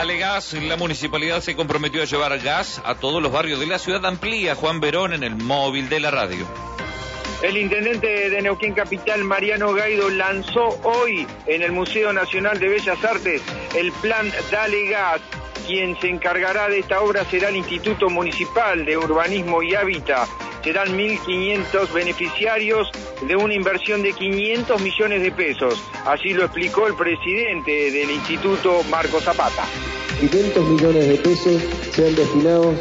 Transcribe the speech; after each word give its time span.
Dale 0.00 0.16
gas, 0.16 0.54
la 0.54 0.78
municipalidad 0.78 1.42
se 1.42 1.54
comprometió 1.54 2.00
a 2.00 2.06
llevar 2.06 2.38
gas 2.38 2.80
a 2.86 2.94
todos 2.94 3.22
los 3.22 3.30
barrios 3.30 3.60
de 3.60 3.66
la 3.66 3.78
ciudad. 3.78 4.06
Amplía 4.06 4.54
Juan 4.54 4.80
Verón 4.80 5.12
en 5.12 5.22
el 5.22 5.36
móvil 5.36 5.90
de 5.90 6.00
la 6.00 6.10
radio. 6.10 6.46
El 7.42 7.58
intendente 7.58 8.30
de 8.30 8.40
Neuquén 8.40 8.72
Capital, 8.72 9.24
Mariano 9.24 9.74
Gaido, 9.74 10.08
lanzó 10.08 10.68
hoy 10.84 11.26
en 11.46 11.60
el 11.60 11.72
Museo 11.72 12.14
Nacional 12.14 12.58
de 12.58 12.68
Bellas 12.68 13.04
Artes 13.04 13.42
el 13.76 13.92
plan 13.92 14.32
Dale 14.50 14.88
Gas. 14.88 15.20
Quien 15.66 16.00
se 16.00 16.08
encargará 16.08 16.68
de 16.68 16.78
esta 16.78 17.02
obra 17.02 17.26
será 17.26 17.50
el 17.50 17.56
Instituto 17.56 18.08
Municipal 18.08 18.86
de 18.86 18.96
Urbanismo 18.96 19.62
y 19.62 19.74
Hábitat. 19.74 20.30
Serán 20.62 20.88
1.500 20.96 21.92
beneficiarios 21.92 22.90
de 23.26 23.36
una 23.36 23.54
inversión 23.54 24.02
de 24.02 24.12
500 24.12 24.80
millones 24.80 25.22
de 25.22 25.32
pesos. 25.32 25.82
Así 26.06 26.34
lo 26.34 26.44
explicó 26.44 26.86
el 26.86 26.94
presidente 26.94 27.90
del 27.90 28.10
instituto, 28.10 28.82
Marco 28.90 29.20
Zapata. 29.20 29.64
500 30.20 30.68
millones 30.68 31.08
de 31.08 31.16
pesos 31.16 31.62
sean 31.92 32.14
destinados 32.14 32.74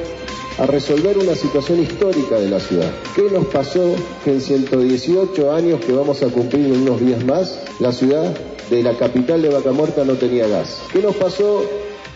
a 0.60 0.66
resolver 0.66 1.18
una 1.18 1.36
situación 1.36 1.82
histórica 1.82 2.36
de 2.36 2.50
la 2.50 2.60
ciudad. 2.60 2.92
¿Qué 3.16 3.23
nos 3.32 3.46
pasó 3.46 3.96
que 4.26 4.32
en 4.32 4.42
118 4.42 5.54
años 5.54 5.80
que 5.86 5.94
vamos 5.94 6.22
a 6.22 6.28
cumplir 6.28 6.66
en 6.66 6.82
unos 6.82 7.00
días 7.00 7.23
más, 7.23 7.62
la 7.80 7.94
ciudad 7.94 8.38
de 8.70 8.84
la 8.84 8.98
capital 8.98 9.42
de 9.42 9.50
Vaca 9.50 9.72
Muerta 9.72 10.04
no 10.04 10.16
tenía 10.16 10.48
gas? 10.48 10.84
¿Qué 10.92 11.02
nos 11.02 11.16
pasó 11.16 11.64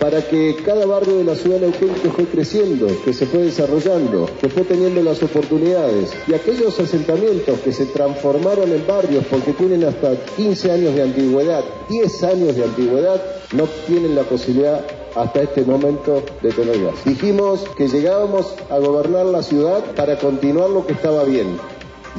para 0.03 0.21
que 0.21 0.57
cada 0.66 0.85
barrio 0.85 1.16
de 1.16 1.23
la 1.23 1.34
ciudad 1.34 1.62
de 1.62 1.67
Neuquén 1.67 1.93
que 1.93 2.09
fue 2.09 2.25
creciendo, 2.25 2.88
que 3.05 3.13
se 3.13 3.25
fue 3.25 3.43
desarrollando, 3.43 4.29
que 4.41 4.49
fue 4.49 4.63
teniendo 4.63 5.02
las 5.02 5.23
oportunidades 5.23 6.12
y 6.27 6.34
aquellos 6.34 6.77
asentamientos 6.77 7.57
que 7.62 7.71
se 7.71 7.85
transformaron 7.85 8.70
en 8.73 8.85
barrios 8.85 9.23
porque 9.31 9.53
tienen 9.53 9.85
hasta 9.85 10.13
15 10.35 10.71
años 10.71 10.95
de 10.95 11.03
antigüedad, 11.03 11.63
10 11.88 12.23
años 12.23 12.53
de 12.57 12.66
antigüedad, 12.66 13.23
no 13.53 13.63
tienen 13.88 14.13
la 14.13 14.23
posibilidad 14.23 14.85
hasta 15.16 15.41
este 15.41 15.62
momento 15.63 16.21
de 16.41 16.51
tener 16.51 16.84
gas. 16.84 16.96
Dijimos 17.05 17.62
que 17.77 17.87
llegábamos 17.87 18.54
a 18.70 18.79
gobernar 18.79 19.27
la 19.27 19.41
ciudad 19.41 19.85
para 19.96 20.18
continuar 20.18 20.70
lo 20.70 20.85
que 20.85 20.93
estaba 20.93 21.24
bien. 21.24 21.57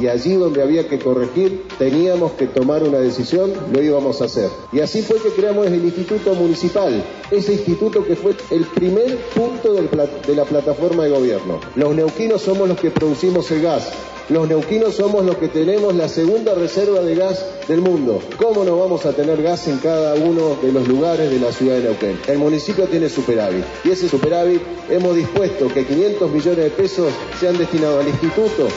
Y 0.01 0.09
allí 0.09 0.35
donde 0.35 0.63
había 0.63 0.89
que 0.89 0.99
corregir, 0.99 1.67
teníamos 1.79 2.33
que 2.33 2.47
tomar 2.47 2.83
una 2.83 2.99
decisión, 2.99 3.53
lo 3.73 3.83
íbamos 3.83 4.21
a 4.21 4.25
hacer. 4.25 4.51
Y 4.73 4.81
así 4.81 5.03
fue 5.03 5.19
que 5.19 5.31
creamos 5.31 5.67
el 5.67 5.85
Instituto 5.85 6.35
Municipal, 6.35 7.05
ese 7.31 7.53
instituto 7.53 8.05
que 8.05 8.17
fue 8.17 8.35
el 8.51 8.65
primer 8.65 9.17
punto 9.35 9.73
de 9.75 10.35
la 10.35 10.45
plataforma 10.45 11.05
de 11.05 11.11
gobierno. 11.11 11.61
Los 11.77 11.95
neuquinos 11.95 12.43
somos 12.43 12.69
los 12.69 12.79
que 12.79 12.91
producimos 12.91 13.51
el 13.51 13.63
gas, 13.63 13.93
los 14.31 14.49
neuquinos 14.49 14.95
somos 14.95 15.25
los 15.25 15.37
que 15.37 15.49
tenemos 15.49 15.95
la 15.95 16.09
segunda 16.09 16.55
reserva 16.55 17.01
de 17.01 17.15
gas 17.15 17.45
del 17.69 17.83
mundo. 17.83 18.23
¿Cómo 18.39 18.65
no 18.65 18.79
vamos 18.79 19.05
a 19.05 19.13
tener 19.13 19.43
gas 19.43 19.69
en 19.69 19.79
cada 19.79 20.15
uno 20.15 20.57
de 20.63 20.73
los 20.73 20.89
lugares 20.89 21.31
de 21.31 21.39
la 21.39 21.53
ciudad 21.53 21.77
de 21.77 21.83
Neuquén? 21.83 22.19
El 22.27 22.39
municipio 22.39 22.87
tiene 22.87 23.11
superávit 23.11 23.65
y 23.85 23.91
ese 23.91 24.09
superávit 24.09 24.63
hemos 24.89 25.15
dispuesto 25.15 25.69
que 25.69 25.85
500 25.85 26.31
millones 26.31 26.65
de 26.65 26.71
pesos 26.71 27.13
sean 27.39 27.59
destinados 27.59 28.01
al 28.01 28.09
instituto 28.09 28.69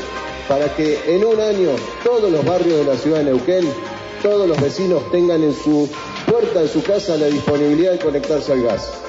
para 0.48 0.74
que 0.76 1.16
en 1.16 1.26
un 1.26 1.40
año 1.40 1.72
todos 2.04 2.32
los 2.32 2.44
barrios 2.46 2.80
de 2.80 2.86
la 2.86 2.96
ciudad 2.96 3.20
de 3.20 3.26
Neuquén, 3.26 3.72
todos 4.22 4.48
los 4.48 4.60
vecinos 4.62 5.10
tengan 5.12 5.44
en 5.44 5.54
su 5.54 5.90
puerta, 6.26 6.62
en 6.62 6.68
su 6.68 6.84
casa, 6.84 7.18
la 7.18 7.28
disponibilidad 7.28 7.94
de 7.94 8.00
conectarse 8.00 8.54
al 8.54 8.64
gas. 8.64 9.04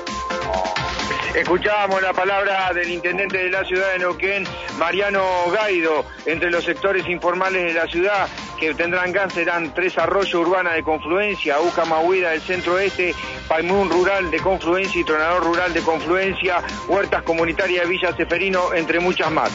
Escuchábamos 1.35 2.03
la 2.03 2.13
palabra 2.13 2.73
del 2.75 2.91
intendente 2.91 3.39
de 3.39 3.51
la 3.51 3.65
ciudad 3.65 3.93
de 3.93 4.01
Neuquén, 4.01 4.45
Mariano 4.79 5.25
Gaido, 5.53 6.05
entre 6.27 6.51
los 6.51 6.65
sectores 6.65 7.07
informales 7.09 7.65
de 7.65 7.75
la 7.75 7.87
ciudad 7.87 8.29
que 8.59 8.75
tendrán 8.75 9.13
gas 9.13 9.33
serán 9.33 9.73
Tres 9.73 9.97
Arroyos 9.99 10.35
Urbana 10.35 10.73
de 10.73 10.83
Confluencia, 10.83 11.61
Uca 11.61 11.85
Mahuida 11.85 12.31
del 12.31 12.41
Centro 12.41 12.79
Este, 12.79 13.15
Paimún 13.47 13.89
Rural 13.89 14.31
de 14.31 14.41
Confluencia 14.41 15.01
y 15.01 15.05
Tronador 15.05 15.45
Rural 15.45 15.73
de 15.73 15.81
Confluencia, 15.81 16.63
Huertas 16.89 17.23
Comunitarias 17.23 17.85
de 17.85 17.91
Villa 17.91 18.17
Seferino, 18.17 18.75
entre 18.75 18.99
muchas 18.99 19.31
más. 19.31 19.53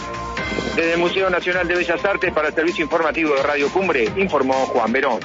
Desde 0.76 0.94
el 0.94 1.00
Museo 1.00 1.30
Nacional 1.30 1.68
de 1.68 1.76
Bellas 1.76 2.04
Artes 2.04 2.34
para 2.34 2.48
el 2.48 2.54
Servicio 2.54 2.84
Informativo 2.84 3.36
de 3.36 3.44
Radio 3.44 3.70
Cumbre, 3.70 4.10
informó 4.18 4.54
Juan 4.68 4.92
Verón. 4.92 5.20